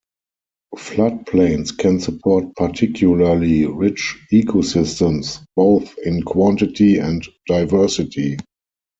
[0.75, 8.37] Floodplains can support particularly rich ecosystems, both in quantity and diversity.